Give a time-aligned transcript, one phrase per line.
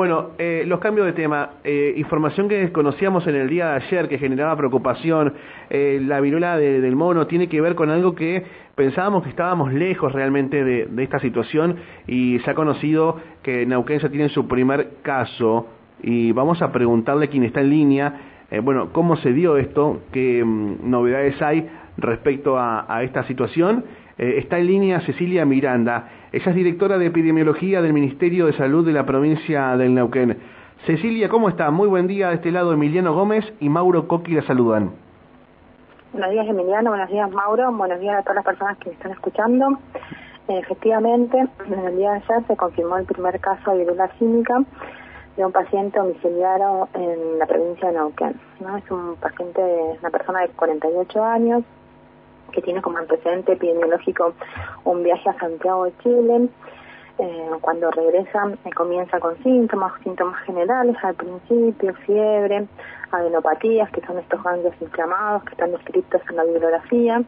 [0.00, 4.08] Bueno, eh, los cambios de tema, eh, información que conocíamos en el día de ayer
[4.08, 5.34] que generaba preocupación,
[5.68, 8.42] eh, la viruela del mono tiene que ver con algo que
[8.74, 11.76] pensábamos que estábamos lejos realmente de, esta situación
[12.06, 15.66] y se ha conocido que Neuquén ya tiene su primer caso
[16.02, 18.20] y vamos a preguntarle a quien está en línea,
[18.62, 23.84] bueno, cómo se dio esto, qué mm, novedades hay respecto a esta situación.
[24.20, 26.08] Está en línea Cecilia Miranda.
[26.30, 30.36] Ella es directora de epidemiología del Ministerio de Salud de la provincia del Neuquén.
[30.84, 31.70] Cecilia, ¿cómo está?
[31.70, 34.92] Muy buen día de este lado Emiliano Gómez y Mauro Coqui la saludan.
[36.12, 39.78] Buenos días Emiliano, buenos días Mauro, buenos días a todas las personas que están escuchando.
[40.48, 44.62] Efectivamente, en el día de ayer se confirmó el primer caso de viruela química
[45.36, 48.34] de un paciente domiciliario en la provincia de Neuquén.
[48.60, 48.76] ¿no?
[48.76, 49.62] Es un paciente,
[50.00, 51.62] una persona de 48 años,
[52.50, 54.34] que tiene como antecedente epidemiológico
[54.84, 56.48] un viaje a Santiago de Chile.
[57.18, 62.66] Eh, cuando regresa eh, comienza con síntomas, síntomas generales al principio, fiebre,
[63.12, 67.22] adenopatías, que son estos ganglios inflamados que están descritos en la bibliografía.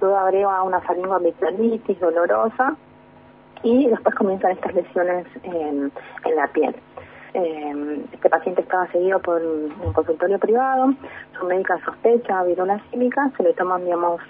[0.00, 2.74] Luego agrega una faringoamigdalitis dolorosa
[3.62, 5.92] y después comienzan estas lesiones en
[6.34, 6.74] la piel.
[7.34, 10.94] Eh, este paciente estaba seguido por un consultorio privado,
[11.36, 14.20] su médica sospecha viruela química, se le toman, digamos,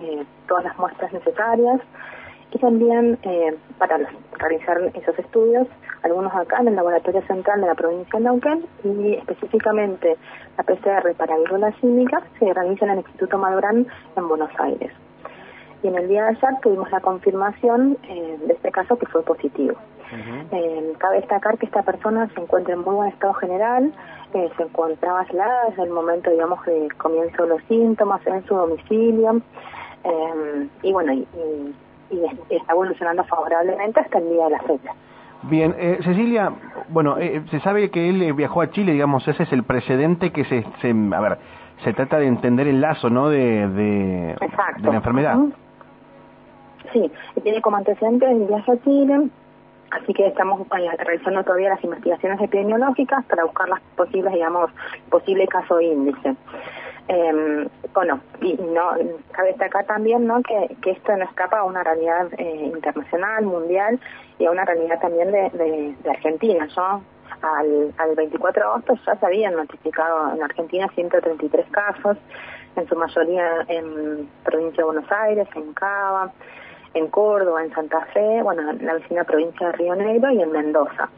[0.00, 1.80] eh, todas las muestras necesarias
[2.52, 3.98] y también eh, para
[4.38, 5.66] realizar esos estudios,
[6.04, 10.16] algunos acá en el Laboratorio Central de la provincia de Neuquén y específicamente
[10.56, 14.92] la PCR para viruela química se realiza en el Instituto Malbrán en Buenos Aires.
[15.82, 19.74] Y en el día de ayer tuvimos la confirmación de este caso que fue positivo.
[20.98, 23.92] Cabe destacar que esta persona se encuentra en muy buen estado general,
[24.34, 28.54] eh, se encontraba aislada desde el momento, digamos, de comienzo de los síntomas en su
[28.54, 29.40] domicilio,
[30.04, 31.26] eh, y bueno, y,
[32.50, 34.92] está evolucionando favorablemente hasta el día de la fecha.
[35.44, 36.52] Bien, Cecilia,
[36.90, 37.16] bueno,
[37.50, 41.20] se sabe que él viajó a Chile, digamos, ese es el precedente que se, a
[41.20, 41.38] ver,
[41.82, 44.36] se trata de entender el lazo, ¿no?, de, de,
[44.82, 45.38] la enfermedad.
[46.92, 47.10] Sí,
[47.42, 49.28] tiene como antecedente el viaje a Chile,
[49.92, 54.70] Así que estamos eh, realizando todavía las investigaciones epidemiológicas para buscar las posibles, digamos,
[55.10, 56.34] posible caso índice.
[57.08, 58.92] Eh, bueno, y no
[59.32, 60.40] cabe destacar también ¿no?
[60.42, 64.00] que, que esto no escapa a una realidad eh, internacional, mundial
[64.38, 65.50] y a una realidad también de,
[66.02, 66.66] de, Argentina.
[66.74, 67.02] Yo
[67.42, 72.16] al, al 24 de agosto ya se habían notificado en Argentina 133 casos,
[72.76, 76.32] en su mayoría en provincia de Buenos Aires, en Cava,
[76.94, 80.52] en Córdoba, en Santa Fe, bueno, en la vecina provincia de Río Negro y en
[80.52, 81.08] Mendoza.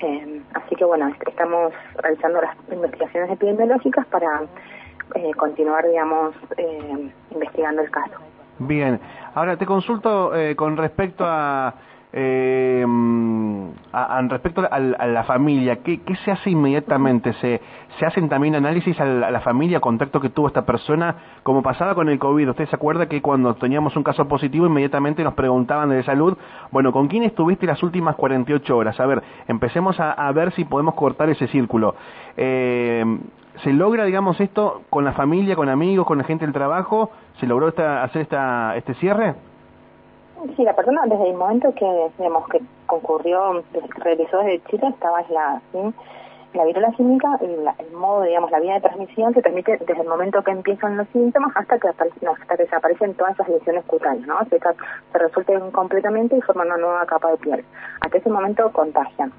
[0.00, 4.42] Eh, así que bueno, estamos realizando las investigaciones epidemiológicas para
[5.14, 8.14] eh, continuar, digamos, eh, investigando el caso.
[8.60, 9.00] Bien,
[9.34, 11.74] ahora te consulto con respecto a
[12.12, 12.86] eh,
[13.92, 17.32] a, respecto a, la familia, ¿qué, ¿qué, se hace inmediatamente?
[17.34, 17.60] ¿Se,
[17.98, 22.08] ¿Se hacen también análisis a la, familia, contacto que tuvo esta persona, como pasaba con
[22.08, 22.50] el COVID?
[22.50, 26.36] ¿Usted se acuerda que cuando teníamos un caso positivo inmediatamente nos preguntaban de salud,
[26.70, 28.98] bueno, ¿con quién estuviste las últimas 48 horas?
[29.00, 31.94] A ver, empecemos a, ver si podemos cortar ese círculo.
[32.36, 33.04] Eh,
[33.64, 37.10] ¿Se logra, digamos, esto con la familia, con amigos, con la gente del trabajo?
[37.40, 39.34] ¿Se logró esta, hacer esta, este cierre?
[40.56, 43.62] Sí, la persona desde el momento que, digamos, que concurrió,
[43.96, 45.78] realizó desde Chile, estaba aislada, ¿sí?
[46.54, 50.42] La viruela química, el modo, digamos, la vía de transmisión se transmite desde el momento
[50.42, 54.38] que empiezan los síntomas hasta que, hasta que desaparecen todas esas lesiones cutáneas, ¿no?
[54.48, 57.64] Se, se resuelten completamente y forman una nueva capa de piel.
[58.00, 59.32] Hasta ese momento contagian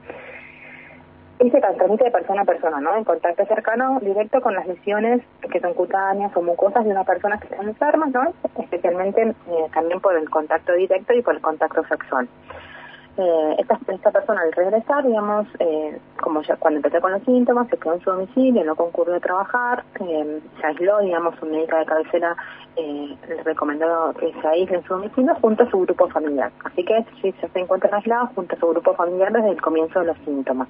[1.40, 2.96] y se transmite de persona a persona, ¿no?
[2.98, 7.40] En contacto cercano, directo con las lesiones que son cutáneas o mucosas de una persona
[7.40, 8.34] que está enferma, ¿no?
[8.62, 12.28] Especialmente eh, también por el contacto directo y por el contacto sexual.
[13.18, 17.78] Eh, esta, persona al regresar, digamos, eh, como ya cuando empezó con los síntomas, se
[17.78, 22.36] quedó en su domicilio, no concurrió a trabajar, se aisló, digamos, su médica de cabecera
[22.78, 26.52] le recomendó que se aísle en su domicilio junto a su grupo familiar.
[26.64, 30.06] Así que sí, se encuentra aislado junto a su grupo familiar desde el comienzo de
[30.06, 30.70] los síntomas.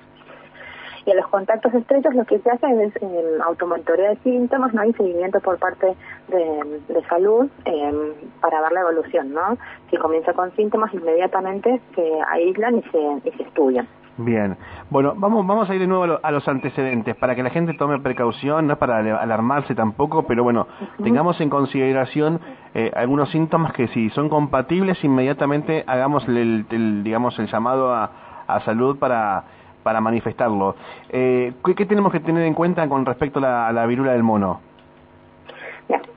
[1.05, 4.81] Y a los contactos estrechos lo que se hace es el automonitoreo de síntomas, no
[4.81, 5.95] hay seguimiento por parte
[6.27, 9.57] de, salud em, para ver la evolución, ¿no?
[9.89, 13.87] Si comienza con síntomas, inmediatamente se aíslan y se, y se estudian.
[14.21, 14.57] Bien,
[14.89, 17.99] bueno, vamos, vamos a ir de nuevo a, los antecedentes para que la gente tome
[17.99, 20.67] precaución, no es para alarmarse tampoco, pero bueno,
[21.01, 22.41] tengamos en consideración
[22.73, 26.65] eh, algunos síntomas que si son compatibles, inmediatamente hagamos el,
[27.01, 28.11] digamos, el llamado a,
[28.45, 29.45] a salud para
[29.83, 30.75] para manifestarlo.
[31.09, 34.61] Eh, ¿qué, tenemos que tener en cuenta con respecto a la, virula del mono?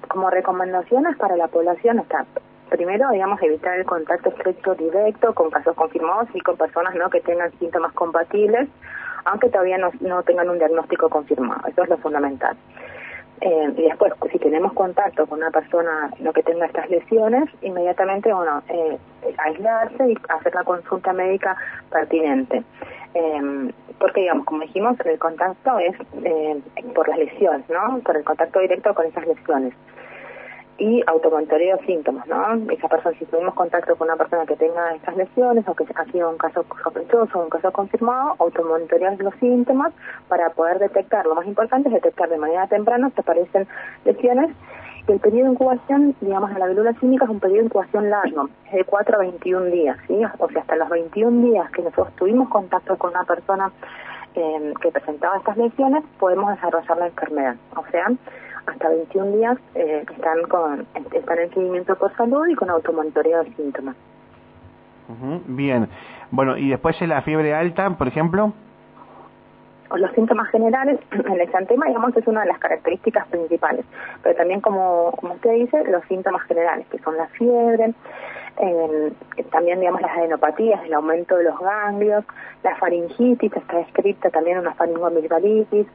[0.08, 2.26] como recomendaciones para la población está
[2.68, 7.22] primero, digamos, evitar el contacto estrecho directo con casos confirmados y con personas no que
[7.22, 8.68] tengan síntomas compatibles
[9.24, 11.60] aunque todavía no, no tengan un diagnóstico confirmado.
[11.68, 12.56] Eso es lo fundamental.
[13.40, 18.32] Eh, y después, si tenemos contacto con una persona no que tenga estas lesiones, inmediatamente,
[18.32, 18.98] bueno, eh,
[19.38, 21.56] aislarse y hacer la consulta médica
[21.90, 22.62] pertinente.
[23.14, 25.94] Eh, porque, digamos, como dijimos, el contacto es
[26.24, 26.60] eh,
[26.94, 28.00] por las lesiones, ¿no?
[28.00, 29.74] Por el contacto directo con esas lesiones
[30.78, 32.54] y automonitoreo síntomas, ¿no?
[32.72, 36.04] Esa persona, si tuvimos contacto con una persona que tenga estas lesiones o que ha
[36.06, 39.92] sido un caso sospechoso o un caso confirmado, automonitoreo los síntomas
[40.28, 41.26] para poder detectar.
[41.26, 43.68] Lo más importante es detectar de manera temprana si aparecen
[44.04, 44.50] lesiones.
[45.08, 48.48] El periodo de incubación, digamos, en la virula clínica es un periodo de incubación largo,
[48.66, 50.14] es de 4 a 21 días, ¿sí?
[50.38, 53.72] O sea, hasta los 21 días que nosotros tuvimos contacto con una persona
[54.34, 57.56] eh, que presentaba estas lesiones, podemos desarrollar la enfermedad.
[57.76, 58.06] O sea,
[58.66, 63.52] hasta 21 días eh, están con están en seguimiento por salud y con automonitoreo de
[63.54, 63.96] síntomas.
[65.46, 65.88] Bien.
[66.30, 68.54] Bueno, ¿y después de la fiebre alta, por ejemplo?
[69.96, 70.98] Los síntomas generales,
[71.32, 73.84] el exantema, digamos, es una de las características principales,
[74.22, 77.94] pero también, como, como usted dice, los síntomas generales, que son la fiebre,
[78.58, 79.12] eh,
[79.50, 82.24] también digamos las adenopatías, el aumento de los ganglios,
[82.62, 85.86] la faringitis, está escrita también una faringomigdalitis,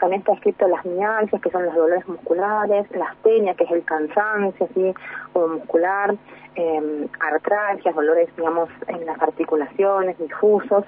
[0.00, 3.84] también está escrito las mialgias, que son los dolores musculares, la astenia, que es el
[3.84, 4.94] cansancio, así,
[5.32, 6.14] como muscular,
[6.54, 10.84] eh, artralgias, dolores, digamos, en las articulaciones, difusos.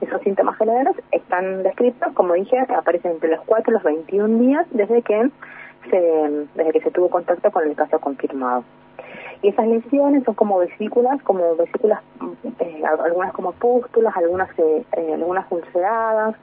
[0.00, 4.66] Esos síntomas generales están descritos, como dije, aparecen entre los 4 y los 21 días
[4.70, 5.30] desde que
[5.90, 8.64] se, desde que se tuvo contacto con el caso confirmado.
[9.42, 12.00] Y esas lesiones son como vesículas, como vesículas,
[12.58, 16.36] eh, algunas como pústulas, algunas eh, eh, algunas ulceradas,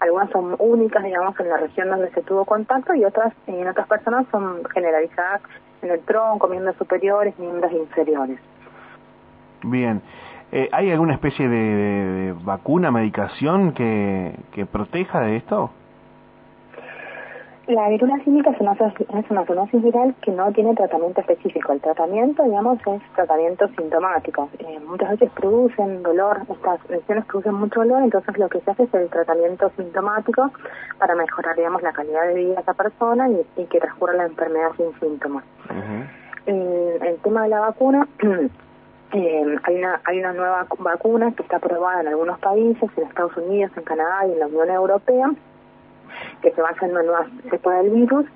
[0.00, 3.88] algunas son únicas, digamos, en la región donde se tuvo contacto y otras en otras
[3.88, 5.40] personas son generalizadas
[5.82, 8.38] en el tronco, miembros superiores, miembros inferiores.
[9.64, 10.00] Bien.
[10.72, 15.70] ¿Hay alguna especie de, vacuna, medicación que, que proteja de esto?
[17.68, 21.70] La virula cínica es una, es una zoonosis viral que no tiene tratamiento específico.
[21.74, 24.48] El tratamiento, digamos, es tratamiento sintomático.
[24.58, 28.84] Eh, muchas veces producen dolor, estas lesiones producen mucho dolor, entonces lo que se hace
[28.84, 30.50] es el tratamiento sintomático
[30.98, 34.70] para mejorar, digamos, la calidad de vida de esa persona y, que transcurra la enfermedad
[34.78, 35.44] sin síntomas.
[36.46, 38.08] el tema de la vacuna,
[39.12, 43.36] eh, hay, una, hay una nueva vacuna que está aprobada en algunos países, en Estados
[43.36, 45.30] Unidos, en Canadá y en la Unión Europea,
[46.42, 48.26] que se basa en una nueva cepa del virus.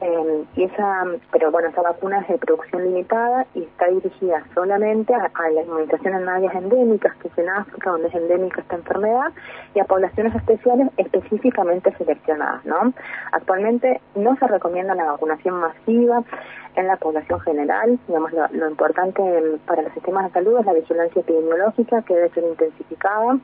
[0.00, 5.12] Eh, y esa, pero bueno, esa vacuna es de producción limitada y está dirigida solamente
[5.12, 9.32] a, la inmunización en áreas endémicas, que es en África, donde es endémica esta enfermedad,
[9.74, 12.92] y a poblaciones especiales específicamente seleccionadas, ¿no?
[13.32, 16.22] Actualmente no se recomienda la vacunación masiva
[16.76, 19.20] en la población general, digamos, lo, lo importante
[19.66, 23.36] para los sistemas de salud es la vigilancia epidemiológica que debe ser intensificada,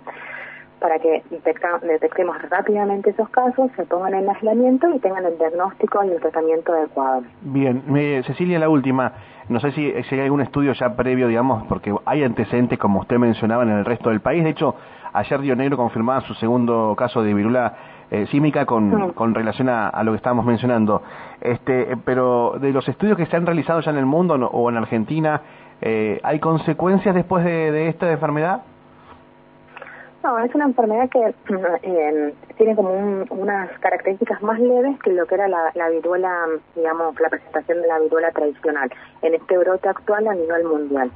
[0.81, 6.11] para que detectemos rápidamente esos casos, se pongan en aislamiento y tengan el diagnóstico y
[6.11, 7.23] el tratamiento adecuado.
[7.43, 7.83] Bien,
[8.27, 9.13] Cecilia, la última.
[9.49, 13.63] No sé si, hay algún estudio ya previo, digamos, porque hay antecedentes, como usted mencionaba,
[13.63, 14.43] en el resto del país.
[14.43, 14.75] De hecho,
[15.13, 17.75] ayer Río Negro confirmaba su segundo caso de virula
[18.11, 21.03] eh, símica con, con relación a, lo que estábamos mencionando.
[21.41, 24.77] Este, pero de los estudios que se han realizado ya en el mundo o en
[24.77, 25.43] Argentina,
[25.81, 28.63] eh, ¿hay consecuencias después de, de esta enfermedad?
[30.25, 31.35] No, es una enfermedad que
[31.83, 37.29] eh, tiene como unas características más leves que lo que era la, viruela, digamos, la
[37.29, 38.91] presentación de la viruela tradicional
[39.21, 41.13] en este brote actual a nivel mundial.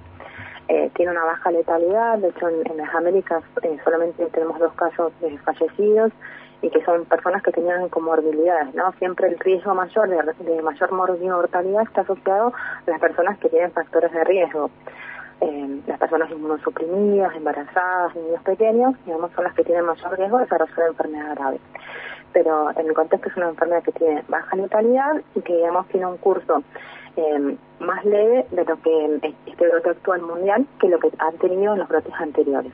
[0.68, 5.10] Eh, tiene una baja letalidad, de hecho en, las Américas eh, solamente tenemos dos casos
[5.42, 6.12] fallecidos
[6.60, 8.92] y que son personas que tenían comorbilidades, ¿no?
[8.98, 12.52] Siempre el riesgo mayor de, de mayor mortalidad está asociado
[12.86, 14.70] a las personas que tienen factores de riesgo
[15.40, 20.44] eh, las personas inmunosuprimidas, embarazadas, niños pequeños, digamos, son las que tienen mayor riesgo de
[20.44, 21.60] desarrollar enfermedad grave.
[22.32, 26.06] Pero en el contexto es una enfermedad que tiene baja letalidad y que, digamos, tiene
[26.06, 26.62] un curso
[27.16, 31.74] eh, más leve de lo que este brote actual mundial que lo que han tenido
[31.76, 32.72] los brotes anteriores.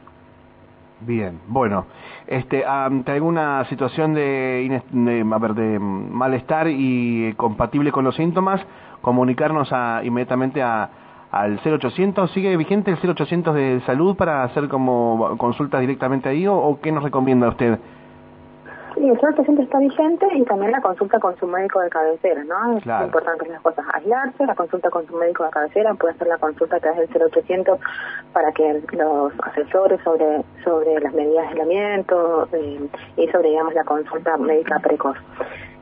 [1.01, 1.87] Bien, bueno,
[2.27, 8.61] este, ante alguna situación de, de, de malestar y compatible con los síntomas,
[9.03, 10.89] comunicarnos a, inmediatamente a
[11.35, 12.31] al 0800.
[12.31, 17.03] ¿Sigue vigente el 0800 de salud para hacer como consultas directamente ahí o, qué nos
[17.03, 17.79] recomienda usted?
[18.95, 22.79] Sí, el 0800 está vigente y también la consulta con su médico de cabecera, ¿no?
[22.79, 26.39] Es importante las cosas, aislarse, la consulta con su médico de cabecera, puede hacer la
[26.39, 27.81] consulta a través del 0800
[28.33, 33.83] para que los asesores sobre sobre las medidas de aislamiento eh, y sobre, digamos, la
[33.83, 35.17] consulta médica precoz.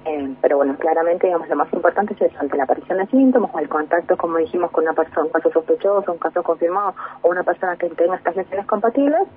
[0.04, 3.58] Eh, pero bueno, claramente, digamos, lo más importante es ante la aparición de síntomas o
[3.58, 7.44] el contacto, como dijimos, con una persona, un caso sospechoso, un caso confirmado o una
[7.44, 9.28] persona que tenga estas lesiones compatibles,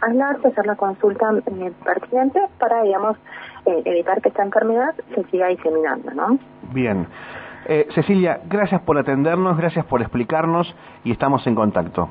[0.00, 3.16] aislarse, hacer la consulta eh, pertinente para, digamos,
[3.66, 6.38] eh, evitar que esta enfermedad se siga diseminando, ¿no?
[6.72, 7.06] Bien.
[7.66, 12.08] Eh, Cecilia, gracias por atendernos, gracias por explicarnos y estamos en contacto.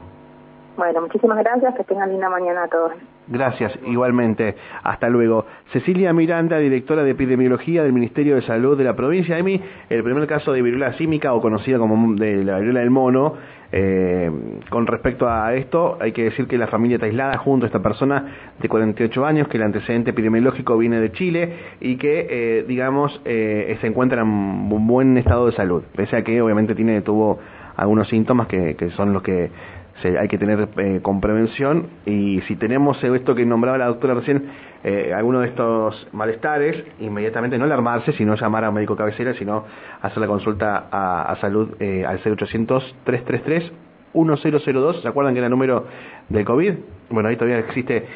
[0.77, 2.93] Bueno, muchísimas gracias, que tengan linda mañana a todos.
[3.29, 4.55] Gracias, igualmente.
[4.83, 5.45] Hasta luego.
[5.73, 10.03] Cecilia Miranda, directora de epidemiología del Ministerio de Salud de la provincia de Mi, el
[10.03, 13.33] primer caso de viruela símica o conocida como de la viruela del mono.
[13.69, 14.31] Eh,
[14.69, 17.81] con respecto a esto, hay que decir que la familia está aislada junto a esta
[17.81, 23.21] persona de 48 años, que el antecedente epidemiológico viene de Chile y que, eh, digamos,
[23.25, 27.39] eh, se encuentra en un buen estado de salud, pese a que obviamente tiene tuvo
[27.75, 29.51] algunos síntomas que, que son los que
[30.01, 34.13] se, hay que tener eh, con prevención y si tenemos esto que nombraba la doctora
[34.13, 34.49] recién,
[34.83, 39.65] eh, alguno de estos malestares, inmediatamente no alarmarse, sino llamar a un médico cabecera, sino
[40.01, 43.71] hacer la consulta a, salud eh, al 0800-333.
[44.13, 45.85] 1002, ¿se acuerdan que era el número
[46.29, 46.73] del COVID?
[47.11, 48.07] Bueno, ahí todavía existe,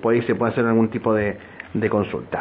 [0.00, 1.36] por ahí se puede hacer algún tipo de
[1.90, 2.40] consulta.